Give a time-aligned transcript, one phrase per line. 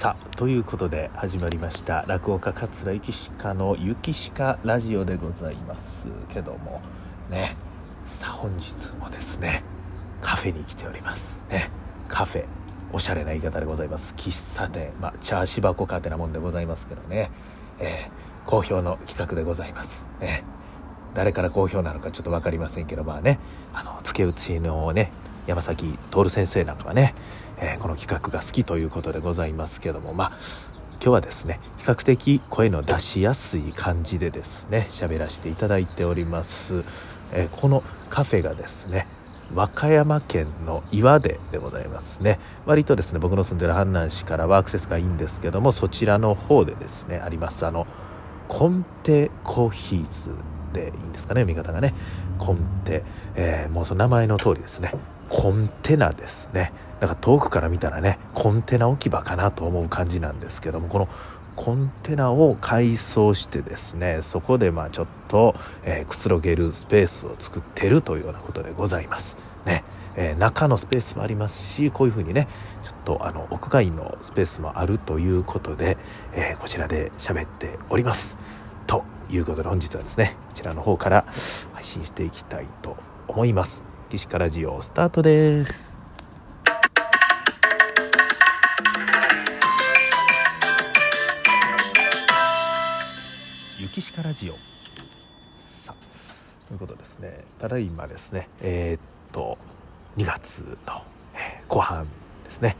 [0.00, 6.80] さということで始まりました落語家桂幸鹿の「雪鹿ラジオ」でございますけども。
[7.28, 7.54] ね
[8.06, 9.62] さあ本日もですね
[10.22, 11.46] カフェに来ております。
[11.50, 11.70] ね
[12.08, 12.46] カフェ
[12.94, 14.14] おしゃれな言い方でございます。
[14.16, 17.30] 喫茶店まあチャーシバコカテなもんでございますけどね、
[17.78, 20.06] えー、好評の企画でございます。
[20.18, 20.44] ね
[21.12, 23.38] 誰から好評なのかちょっと分かりませんけどまあね
[23.74, 25.12] あの付け打ちのね
[25.50, 27.14] 山崎徹先生なんかはね
[27.60, 30.32] えー、この企画が好きということでございますけどもまあ
[30.94, 36.84] 今日はですね比較的声の出しやすい感じでですね喋らせていただいております、
[37.32, 39.06] えー、このカフェがですね
[39.54, 42.38] 和歌山県の岩出でございますね。
[42.66, 47.88] 割とですね僕の住んでる阪南市からはアクセスがいいんですけどもそちらの方でですねありますあの
[48.46, 50.30] コンテコーヒーズ
[50.72, 51.94] でいいんですかね見方がね。
[52.38, 53.02] コンテ、
[53.34, 54.94] えー、もうその名前の通りですね。
[55.30, 56.72] コンテナですね。
[56.98, 61.08] だから遠くから見たらねコンテナ置き場かなと思う感じなんですけどもこの
[61.56, 65.54] コンテナを改装してですねそこでまあちょっと、
[65.84, 69.38] えー、くつろげるスペースを作ってるというようなことでございます。
[69.64, 69.84] ね、
[70.16, 72.48] えー、中のスペースもありますしこういうふうにね
[72.84, 75.96] ちょっとあの屋外のスペースもあるということで、
[76.34, 78.36] えー、こちらで喋っております。
[78.86, 81.24] ということで本日はですねこちらの方から
[81.74, 82.96] 配信していきたいと
[83.28, 83.89] 思います。
[84.10, 85.94] 岸からジオスタートです。
[93.78, 94.54] 雪鹿ラジオ
[95.84, 95.94] さあ
[96.66, 97.44] ということですね。
[97.60, 98.48] ただいまですね。
[98.60, 99.56] えー、っと
[100.16, 101.02] 2月の、
[101.34, 102.08] えー、後半
[102.44, 102.76] ですね。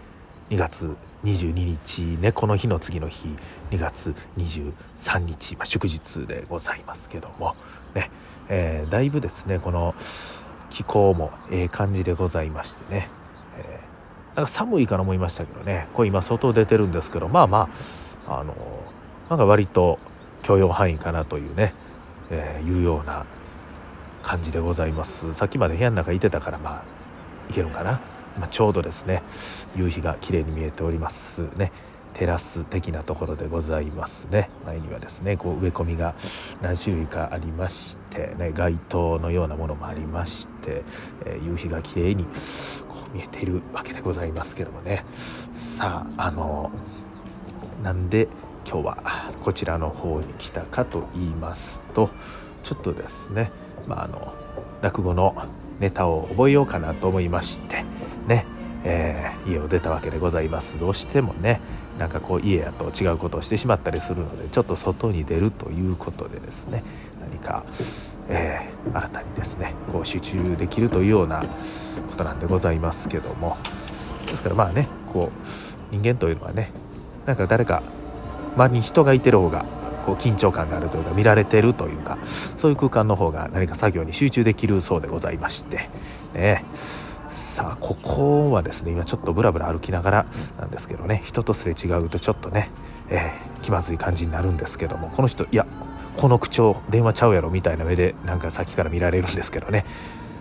[0.50, 3.28] 2月22日ねこの日の次の日。
[3.70, 7.54] 2月23日、まあ、祝日でございますけども。
[7.94, 8.10] ね、
[8.48, 9.94] えー、だいぶですねこの
[10.70, 13.08] 気候もええ感じでございましてね、
[13.58, 15.88] えー、なんか寒いかな思いましたけどね。
[15.94, 17.68] これ今外出てるんですけどまあま
[18.26, 18.54] ああの
[19.28, 19.98] なんか割と
[20.42, 21.74] 許容範囲かなというね、
[22.30, 23.26] えー、いうような
[24.22, 25.34] 感じでございます。
[25.34, 26.84] さっきまで部屋の中いてたからまあ
[27.50, 28.00] いけるかな、
[28.38, 29.22] まあ、ちょうどですね。
[29.76, 31.72] 夕日が綺麗に見えておりますね。
[32.14, 34.50] テラス的なところでございますね。
[34.64, 36.14] 前にはですねこう植え込みが
[36.62, 40.82] 何種類かありましてね街灯のようなものもありまして、
[41.24, 42.30] えー、夕日が綺麗にこ
[43.12, 45.04] う見えているわけでございますけどもね。
[45.54, 46.70] さああの
[47.82, 48.28] なんで
[48.70, 52.10] 今日はこちらの方に来たかと言いますと
[52.62, 53.50] ちょっとですね、
[53.88, 54.34] まあ、あの
[54.82, 55.34] 落語の
[55.80, 57.84] ネタを覚えようかなと思いまして
[58.84, 60.78] えー、家を出たわけでございます。
[60.78, 61.60] どうしてもね
[61.98, 66.82] なんかこう家やと違うことをしてしまったりするのでちょっと外に出るということでですね
[67.20, 67.64] 何か、
[68.28, 71.44] えー、新たにですねこう集中できるというような
[72.10, 73.56] ことなんでございますけども。
[74.30, 75.30] ですからまあねこ
[75.90, 76.70] う人間というのはね
[77.26, 77.82] なんか誰か
[78.56, 79.64] 周りに人がいてる方が
[80.06, 85.90] こう緊張感があるというか見られてるというかそういう空間の方が何か作業に集中できるそうでございまして
[86.34, 86.64] ね。
[87.60, 90.26] さあここはですね今ちょっとブラブラ歩きながら
[90.58, 92.70] なんですけどね人とすれ違うとちょっとね、
[93.10, 95.66] えー、気まずい感じになるんですけどもこの人いや
[96.16, 99.84] この口調電話ちゃうやろみたいな目でなんかさっきから見られるんですけどね。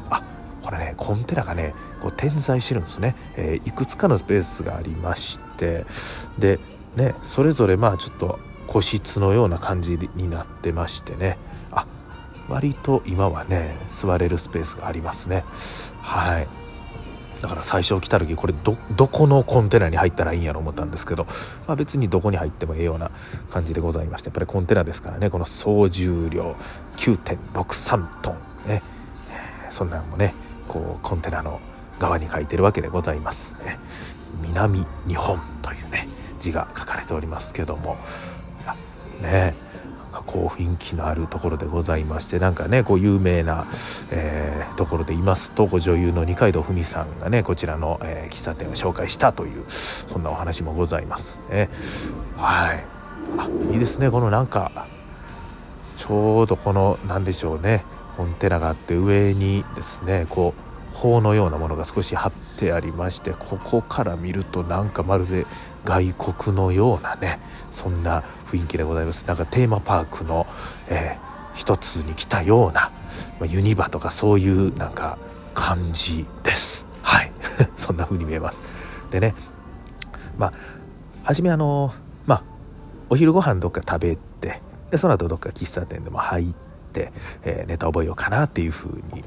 [0.09, 0.23] あ
[0.63, 5.85] これねコンテナがねこう点在してるんですね、えー、いくつかのスペースがありまして
[6.37, 6.57] で
[6.95, 11.37] ねそれぞれまあちょっと個室のような感じになってましてね。
[11.69, 11.85] あ
[12.47, 15.43] 割と今はね座れるスペースがありますね。
[16.01, 16.68] はい。
[17.41, 21.25] だから最初来た時これどどこのコンテナに入ったらいいんやろ思ったんですけど、
[21.67, 23.11] まあ、別にどこに入ってもええような
[23.49, 26.55] 感じでございましてやっぱりコンテナですからねこの総重量
[26.97, 28.83] 9.63トンね
[29.69, 30.33] そんなんもね
[30.67, 31.61] こうコンテナの
[31.97, 33.79] 側に書いてるわけでございます、ね、
[34.41, 36.07] 南日本というね
[36.39, 37.97] 字が書かれておりますけども。
[39.21, 39.68] ね。
[40.11, 43.67] こう雰囲気のあるところでございましてなんかねこう有名な、
[44.11, 51.39] えー、ところで言いますと女優の二階堂ふみさんがねこちらの、えー、喫茶店を紹介したというそんなお話もございます。
[51.49, 51.69] ね
[52.37, 52.83] はい。
[53.37, 54.09] あいいですね。
[54.09, 54.87] このなんか
[55.97, 57.83] ちょうどこの何でしょうね。
[58.17, 60.68] コンテナがあって上にですねこう
[60.99, 65.45] 砲のようなものが少し貼ってありましてここから見るとなんかまるで
[65.85, 67.39] 外国のようなね
[67.71, 69.25] そんな雰囲気でございます。
[69.25, 70.45] なんかテーマパークの、
[70.89, 72.91] えー、一つに来たような、
[73.39, 75.17] まあ、ユニバとかそういうなんか
[75.53, 76.85] 感じです。
[77.01, 77.31] はい。
[77.77, 78.61] そんな風に見えます。
[79.09, 79.33] でね
[80.37, 80.53] まあ
[81.23, 81.93] 初めあの
[82.25, 82.43] まあ
[83.09, 84.61] お昼ご飯どっか食べて
[84.91, 86.68] でその後どっか喫茶店でも入って、
[87.43, 89.23] え、ネタ覚えようかなっていう風に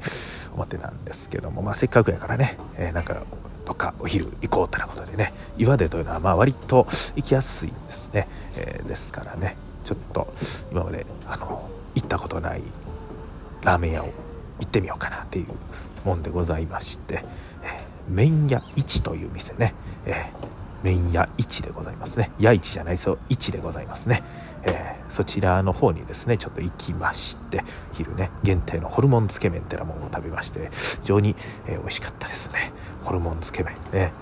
[0.53, 3.23] 思ってたんですけども、まあ、せっかくやからね、え、なんか
[3.65, 6.85] どっかお昼行こうということでね岩出というのはまあ割と
[7.15, 8.27] 行きやすいんですね、
[8.57, 9.55] えー、ですからね
[9.85, 10.33] ちょっと
[10.71, 12.61] 今まであの行ったことない
[13.63, 14.11] ラーメン屋を行
[14.65, 15.47] ってみようかなっていう
[16.07, 17.23] もんでございまして、えー、
[18.09, 19.73] 麺屋一という店ね、
[20.05, 22.31] えー、麺屋一でございますね。
[22.39, 24.23] 屋一じゃないですよ一でございますね、
[24.63, 27.63] えー、そちらの方にですねちょっと行きまして
[27.93, 31.35] 昼ね限定のホルモンつけ麺ってなものを食べまして非常に、
[31.67, 32.73] えー、美味しかったですね。
[33.03, 33.75] ホルモンつけ麺。
[33.91, 34.13] ね、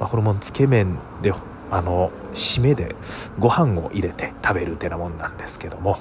[0.00, 1.32] まあ、ホルモンつけ麺で
[1.70, 2.94] あの締めで
[3.38, 5.98] ご飯を入れて食べるってなもんなんですけども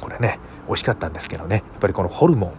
[0.00, 1.56] これね美味しかったんですけどね。
[1.56, 2.54] やっぱりこのホルモン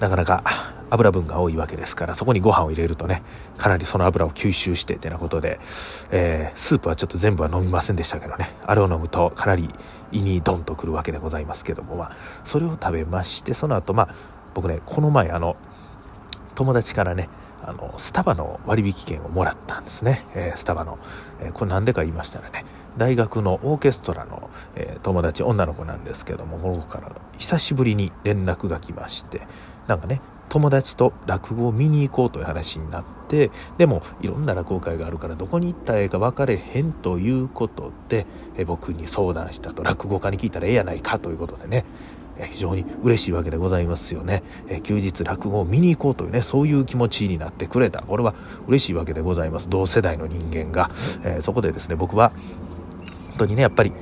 [0.00, 3.22] なかなか油分が多いわけですからそこにご飯を入れるとね
[3.56, 5.58] かなりその油を吸収してってなことで、
[6.10, 9.70] えー、スープはちょっと全部は飲みませんでしたけどねあれを飲むとかなり
[10.12, 14.14] 胃にドンとくるわけでございますけども、まあ、それを食べましてその後まあ
[14.54, 15.56] 僕ねこの前あの
[16.54, 17.30] 友達からね
[17.64, 20.98] あのスタバの割引券をもらったんですね、えー、スタバの、
[21.40, 22.64] えー、これ何でか言いましたらね
[22.98, 29.42] 大学のオーケストラの、えー、友達女の子なんですけどもこの子から久しぶりに連絡が来まして
[29.86, 30.20] なんかね
[30.52, 38.26] 友達と落語を見に行こうという話になってでもいろんな落語会があるからどこに行ったらええか分かれへんということで
[38.58, 39.82] え僕に相談したと。
[39.82, 41.86] 落語家に聞いたらええやないかということでね。
[42.50, 48.02] 非常に嬉しいわけでございますよね、え休日落語を見に行こうというねそういう気持ちになってくれた。
[48.02, 48.34] これは
[48.66, 49.68] 嬉しいわけでございます。
[49.70, 50.90] 同世代の人間が、
[51.24, 52.30] えそこでですね僕は
[53.30, 53.92] 本当にねやっぱり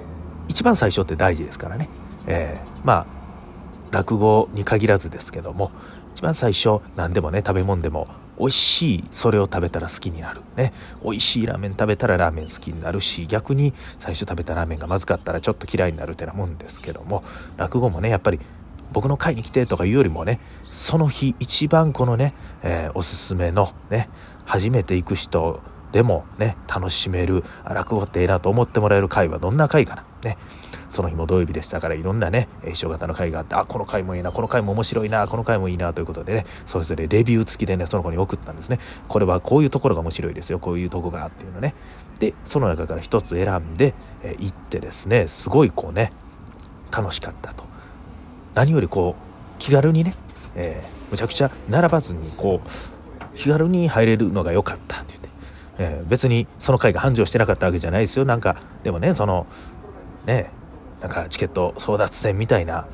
[0.49, 1.89] 一番最初って大事ですからね、
[2.27, 3.21] えー、まあ
[3.91, 5.71] 落語に限らずですけども
[6.21, 8.07] 一番最初何でもね食べ物でも
[8.39, 10.43] 美味しいそれを食べたら好きになる。
[10.55, 10.75] ね。
[11.03, 17.25] 美味しいラーメン食べたらラーメン好きになるし逆に最初食べたラーメンがまずかったらちょっと嫌いになるってなもんですけども。
[17.57, 18.41] 落語もねやっぱり
[18.93, 20.41] 僕の会に来てとかいうよりもね
[20.71, 24.11] その日一番このね、えー、おすすめのね
[24.45, 25.61] 初めて行く人
[25.93, 30.05] でもね楽しめる落語ってええなと思ってもらえる会はどんな会かな。
[30.23, 30.37] ね。
[30.91, 38.79] その日も土曜日でしたからいろんなね師匠方の会があってあこの回もいいなこの回も面白いなこの回もいいなということでねそれぞれレビュー付きでねその子に送ったんですね。
[39.09, 41.75] これはこういうところが面白いですよこういうとこがっていうのね。
[42.19, 46.13] でその中から一つ選んで、え行ってですねすごいこうね
[46.91, 47.65] 楽しかったと。
[48.55, 50.15] 何よりこう気軽にね、
[50.57, 55.29] えー、むちゃくちゃ並ばずにこう気軽に入れるのが良かったって言って、
[55.79, 58.25] えー、別にその回が繁盛してなかったわけじゃないですよ。
[58.25, 59.47] なんかでもねその
[60.27, 60.51] ね
[61.01, 62.87] なんかチケット争奪戦みたいな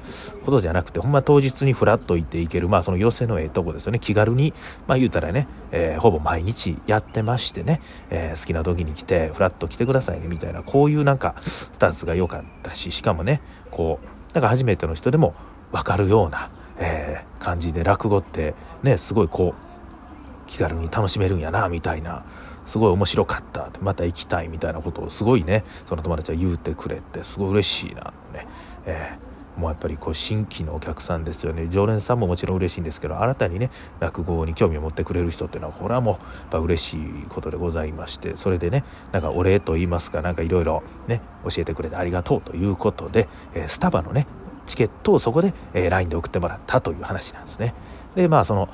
[0.44, 3.99] ことじゃなくてほんま当日にフラッと行っていけるまあその寄せのええとこですよね。
[3.99, 4.55] 気軽に
[4.87, 7.81] まあ言うたらね、えー、ほぼ毎日やってましてね、
[8.11, 15.35] えー、好きな時に来てフラッと来てくださいねみたいなこういうなんかスタンスが良かったししかもねこうなんか初めての人でも
[15.73, 22.25] 分かるような、えー、感じで落語ってねすごいこう気軽に楽しめるんやなみたいな
[22.67, 23.71] すごい面白かった。
[23.81, 28.47] また行きたいみたいなことをすごいねその友達は言うてくれてすごい嬉しいなね、
[28.85, 31.69] えー、もうやっぱりこう新規のお客さんですよね。
[31.71, 33.71] 常連さんももちろん嬉しいんですけど新たにね
[34.01, 44.27] 落語に興味を持ってくれる人っていうのはこれはもうやっぱ嬉しいことでございましてそれでねなんかお礼と言いますかなんかいろいろね教えてくれてありがとうということで、えー、スタバのね
[44.67, 47.75] チケットをそこで、えー、LINE で送ってもらったという話なんですね。
[48.17, 48.69] でまあその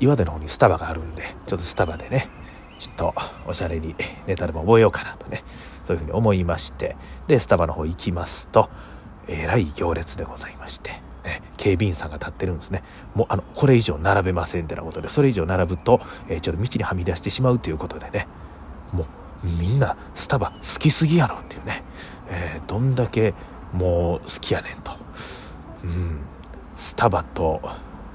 [0.00, 2.28] 岩手の方にスタバがあるんでちょっとスタバでね
[2.78, 3.14] ちょっと
[3.46, 3.94] おしゃれに
[4.26, 5.44] ネタでも覚えようかなとね
[5.86, 8.68] そういうふうに思いましてでスタバの方行きますと
[9.28, 10.90] えらい行列でございまして、
[11.24, 12.82] ね、警備員さんが立ってるんですね。
[13.14, 18.28] もうあのこれ以上並べませんってなことでそれ以上並ぶと、えー、ちょっと道にはみ出してしまうということでね
[18.92, 19.06] もう
[19.46, 21.82] みんなスタバ好きすぎやろっていうね、
[22.28, 23.34] えー、どんだけ
[23.72, 24.92] もう好きやねんと、
[25.84, 26.20] うん、
[26.76, 27.60] スタバと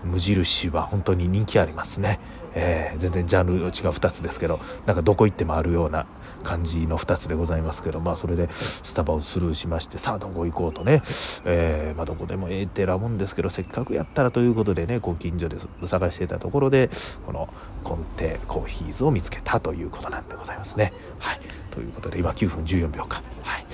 [0.04, 2.20] 無印は本当に人気ありますね、
[2.54, 6.06] えー、全然ジャンル違う2つですけどなんかどこ行ってもあるような
[6.44, 11.02] 感じの2つでございますけどまあそれでスタバをスルーしましてさあどこ行こうとね、
[11.46, 16.90] えー、まあ、どこでもええってなもんですけどせっかくやったらということでねご近所で探していたところで
[17.26, 17.50] この
[17.84, 20.94] コンテコーヒーズを見つけたということなんでございますね。
[21.20, 21.40] はい、
[21.72, 23.22] ということで今9分14秒か。
[23.42, 23.66] はい、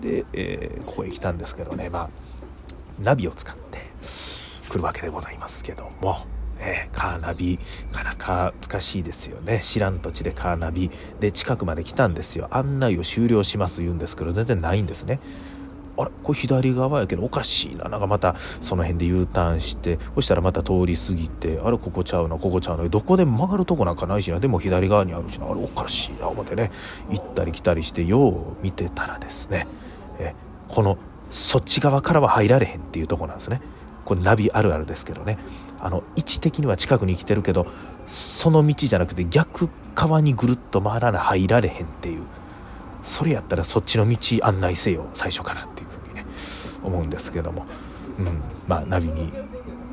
[0.00, 2.08] で、えー、ここへ来たんですけどねまあ
[3.02, 3.69] ナビを使って
[4.70, 6.18] 来るわけでございますけども。
[6.58, 7.58] ね、カーナビ、
[7.90, 9.60] なかなか難しいですよね。
[9.62, 10.90] 知らん土地でカーナビ。
[11.18, 12.48] で、近くまで来たんですよ。
[12.50, 15.20] 案内を終了します言うんですけど、全然ないんですね。
[15.96, 16.10] あれ？
[16.22, 17.88] これ左側やけどおかしいな。
[17.88, 22.86] なんかまたその辺で U ターンして、そしたらまた通り過ぎて、あれここちゃうな、ここちゃうな。
[22.90, 24.38] どこでも曲がるとこなんかないしな。
[24.38, 25.46] でも左側にあるしな。
[25.46, 26.70] あれおかしいな、思ってね。
[27.08, 29.66] 行ったり来たりして、よう見てたらですね、
[30.18, 30.34] え
[30.68, 30.98] この
[31.30, 33.62] そっち側からは入られへんっていうとこなんですね。
[34.10, 35.38] これナビあるあるですけどね。
[35.78, 37.68] あの位置的には近くに来てるけど
[38.08, 42.22] その道じゃなくて逆側にぐるっと回らな入られへんっていう。
[43.04, 46.26] それやったらそっちの道案内せよ最初からっていうふうにね
[46.82, 47.66] 思うんですけども、
[48.18, 49.32] うん、まあナビに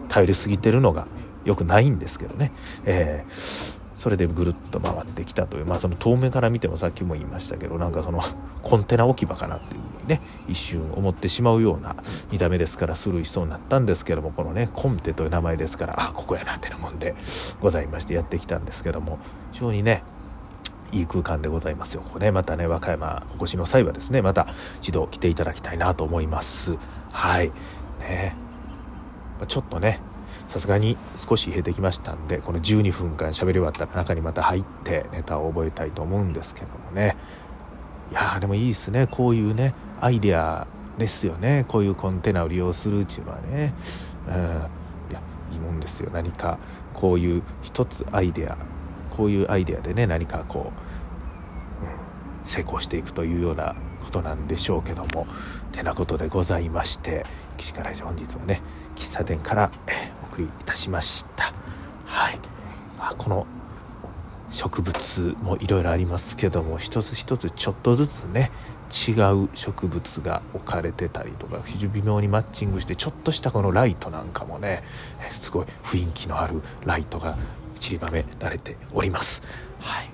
[0.10, 1.06] 頼りすぎてるのが
[1.46, 2.52] よくないんですけどね、
[2.86, 8.22] えー、それでぐるっと回ってきたという、まあ、その遠目から見てもさっきも言いましたけどなんかその
[8.64, 11.96] コンテナ置き場かなっていうふうにね一瞬思ってしまうような
[12.32, 17.16] 見た目ですからスルーしそうになったんですけどもこのねコンテという名前ですからあここやなってなもんで
[17.60, 19.20] ございましてやってきたんですけども
[19.52, 20.04] 非常にね
[20.92, 22.02] いい空間でございますよ。
[22.02, 24.48] ここね、またね、和歌山お越しの際はですね、また
[24.82, 26.78] 一度来ていただきたいなと思います。
[27.12, 27.52] はい。
[28.00, 28.36] ね。
[29.48, 30.00] ちょっとね、
[30.58, 37.16] さすがに少し減ってきましたんでこの12分間喋り終わったら中にまた入ってネタを覚えたいと思うんですけどもね。
[38.10, 39.06] いやでもいいですね。
[39.06, 40.66] こういうねアイデア
[40.98, 41.66] ですよね。
[41.68, 43.76] こういうコンテナを利用するっていうのはね、
[44.28, 45.22] うん、いや
[45.52, 46.10] いいもんですよ。
[46.12, 46.58] 何か
[46.96, 48.58] こういう一つアイデア。
[49.12, 50.72] こういうアイデアでね何かこ
[52.42, 55.28] う、うん、成功していくというようなことなんでしょうけども。
[55.72, 57.24] てなことでございまして
[57.58, 58.62] 岸から本日もね
[58.96, 59.72] 喫茶店から、
[60.38, 61.54] りいたしました。
[62.06, 62.40] はい。
[63.00, 63.46] あこの
[64.50, 68.52] 植物もいろいろありますけども一つ一つちょっとずつね
[68.90, 74.84] 違う植物が置かれてたりとか非常に微妙にマッチングしてちょっとしたこのライトなんかもね
[75.32, 77.38] すごい雰囲気のあるライトが
[77.80, 79.44] 散りばめられております。
[79.80, 80.10] はい。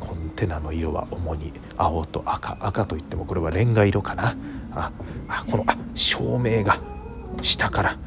[0.00, 2.56] コンテナの色は主に青と赤。
[2.60, 4.36] 赤といってもこれはレンガ色かな。
[4.72, 4.92] あ
[5.28, 6.78] あこのあ照明が
[7.42, 7.98] 下から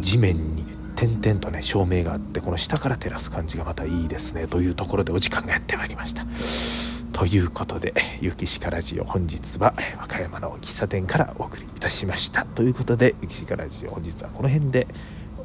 [0.00, 0.64] 地面に
[0.96, 6.26] 点々とね照明があってこの下から照らす感じがまたいいですねというところでお時間がやってまいりました。
[7.12, 12.44] ということで「ゆきしかラジオ」本日は和歌山の喫茶店からお送りいたしました。
[12.44, 14.86] ということで「ゆきしかラジオ」本日はこの辺で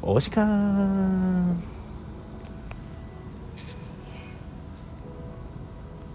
[0.02, 1.73] お時間。